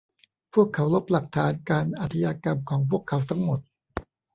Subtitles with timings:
[0.53, 3.59] พวกเขาลบหลักฐานการอาชญากรรมของพวกเขาทั้งหมด